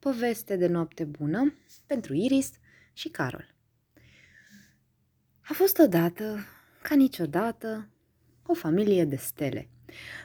[0.00, 1.54] Poveste de noapte bună
[1.86, 2.50] pentru Iris
[2.92, 3.54] și Carol.
[5.40, 6.38] A fost odată,
[6.82, 7.88] ca niciodată,
[8.46, 9.68] o familie de stele,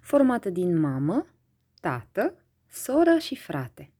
[0.00, 1.26] formată din mamă,
[1.80, 2.34] tată,
[2.70, 3.92] soră și frate.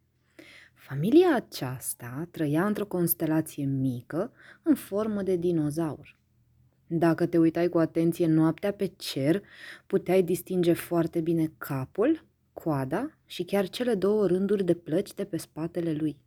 [0.75, 6.17] Familia aceasta trăia într-o constelație mică, în formă de dinozaur.
[6.87, 9.43] Dacă te uitai cu atenție noaptea pe cer,
[9.87, 15.37] puteai distinge foarte bine capul, coada și chiar cele două rânduri de plăci de pe
[15.37, 16.21] spatele lui.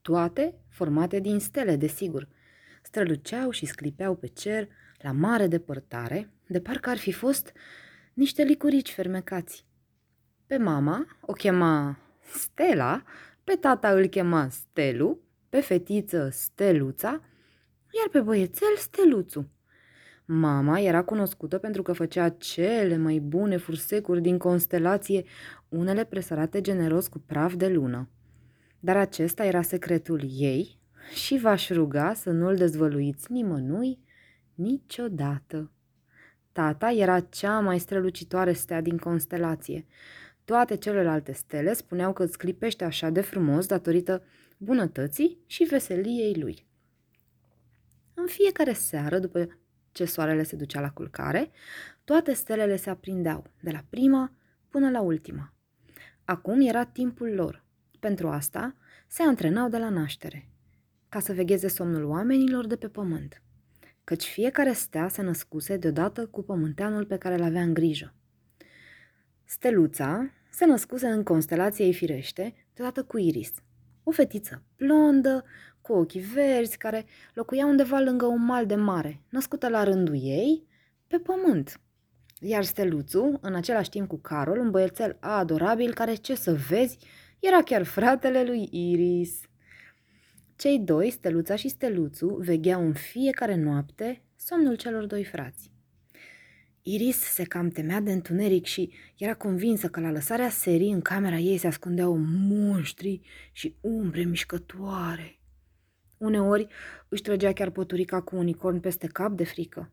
[0.00, 2.28] Toate formate din stele, desigur.
[2.82, 4.68] Străluceau și sclipeau pe cer
[4.98, 7.52] la mare depărtare, de parcă ar fi fost
[8.14, 9.66] niște licurici fermecați.
[10.46, 11.98] Pe mama o chema
[12.34, 13.02] Stela,
[13.44, 15.18] pe tata îl chema Stelu,
[15.48, 17.10] pe fetiță Steluța,
[17.98, 19.50] iar pe băiețel Steluțu.
[20.24, 25.24] Mama era cunoscută pentru că făcea cele mai bune fursecuri din constelație,
[25.68, 28.08] unele presărate generos cu praf de lună.
[28.80, 30.78] Dar acesta era secretul ei
[31.14, 33.98] și v-aș ruga să nu-l dezvăluiți nimănui
[34.54, 35.70] niciodată.
[36.52, 39.86] Tata era cea mai strălucitoare stea din constelație.
[40.44, 44.22] Toate celelalte stele spuneau că îți clipește așa de frumos datorită
[44.56, 46.66] bunătății și veseliei lui.
[48.14, 49.58] În fiecare seară, după
[49.92, 51.50] ce soarele se ducea la culcare,
[52.04, 54.32] toate stelele se aprindeau, de la prima
[54.68, 55.54] până la ultima.
[56.24, 57.64] Acum era timpul lor.
[58.00, 58.76] Pentru asta
[59.06, 60.48] se antrenau de la naștere,
[61.08, 63.42] ca să vegheze somnul oamenilor de pe pământ,
[64.04, 68.14] căci fiecare stea se născuse deodată cu pământeanul pe care îl avea în grijă.
[69.44, 73.52] Steluța se născuse în constelație ei firește, deodată cu Iris,
[74.02, 75.44] o fetiță blondă,
[75.82, 80.66] cu ochii verzi, care locuia undeva lângă un mal de mare, născută la rândul ei,
[81.06, 81.80] pe pământ.
[82.40, 86.98] Iar Steluțu, în același timp cu Carol, un băiețel adorabil care, ce să vezi,
[87.38, 89.40] era chiar fratele lui Iris.
[90.56, 95.70] Cei doi, Steluța și Steluțu, vegheau în fiecare noapte somnul celor doi frați.
[96.82, 101.36] Iris se cam temea de întuneric și era convinsă că la lăsarea serii în camera
[101.36, 103.20] ei se ascundeau monștri
[103.52, 105.41] și umbre mișcătoare.
[106.22, 106.66] Uneori
[107.08, 109.92] își trăgea chiar poturica cu unicorn peste cap de frică.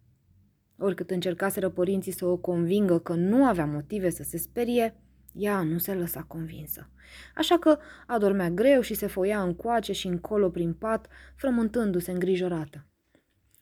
[0.78, 4.96] Oricât încercaseră părinții să o convingă că nu avea motive să se sperie,
[5.34, 6.90] ea nu se lăsa convinsă.
[7.36, 12.86] Așa că adormea greu și se foia încoace și încolo prin pat, frământându-se îngrijorată.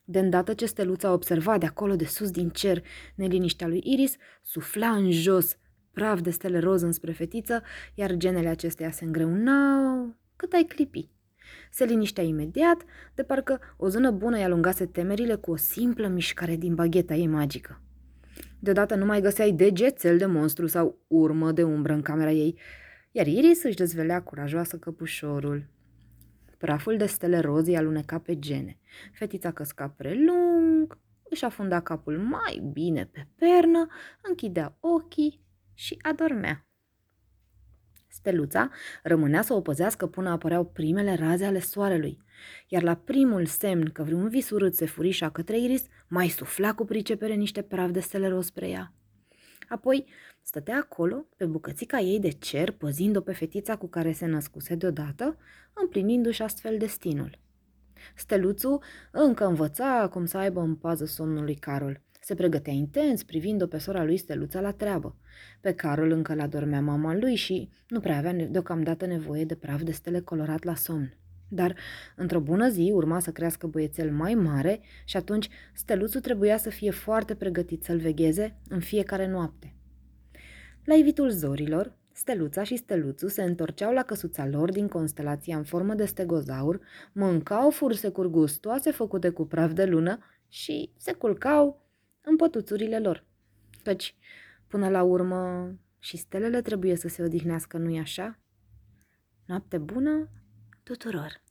[0.04, 2.84] De îndată ce steluța observa de acolo de sus din cer
[3.16, 5.58] neliniștea lui Iris, sufla în jos
[5.92, 7.62] praf de stele roz înspre fetiță,
[7.94, 11.16] iar genele acesteia se îngreunau cât ai clipi.
[11.72, 12.84] Se liniștea imediat,
[13.16, 17.28] de parcă o zonă bună i-a lungase temerile cu o simplă mișcare din bagheta ei
[17.28, 17.82] magică.
[18.60, 22.60] Deodată nu mai găseai degețel de monstru sau urmă de umbră în camera ei,
[23.12, 25.68] iar Iris își dezvelea curajoasă căpușorul.
[26.58, 28.80] Praful de stele roz aluneca pe gene.
[29.14, 31.00] Fetița căsca prelung,
[31.30, 33.88] își afunda capul mai bine pe pernă,
[34.22, 35.42] închidea ochii
[35.74, 36.67] și adormea.
[38.18, 38.70] Steluța
[39.04, 42.18] rămânea să o păzească până apăreau primele raze ale soarelui,
[42.68, 46.86] iar la primul semn că vreun vis urât se furișa către Iris, mai sufla cu
[46.86, 48.94] pricepere niște praf de stele roz spre ea.
[49.70, 50.06] Apoi
[50.42, 55.38] stătea acolo, pe bucățica ei de cer, păzind-o pe fetița cu care se născuse deodată,
[55.74, 57.40] împlinindu-și astfel destinul.
[58.16, 58.80] Steluțu
[59.12, 62.02] încă învăța cum să aibă în pază somnul lui Carol.
[62.22, 65.16] Se pregătea intens, privind-o pe sora lui Steluța la treabă.
[65.62, 69.82] Pe Carol încă la dormea mama lui și nu prea avea deocamdată nevoie de praf
[69.82, 71.18] de stele colorat la somn.
[71.48, 71.76] Dar,
[72.16, 76.92] într-o bună zi, urma să crească băiețel mai mare și atunci steluțul trebuia să fie
[76.92, 79.76] foarte pregătit să-l vegheze în fiecare noapte.
[80.84, 85.94] La ivitul zorilor, Steluța și Steluțul se întorceau la căsuța lor din constelația în formă
[85.94, 86.80] de stegozaur,
[87.12, 91.82] mâncau fursecuri gustoase făcute cu praf de lună și se culcau
[92.22, 93.26] în pătuțurile lor.
[93.84, 94.16] Căci,
[94.68, 98.40] până la urmă, și stelele trebuie să se odihnească, nu-i așa?
[99.46, 100.30] Noapte bună
[100.84, 101.47] tuturor!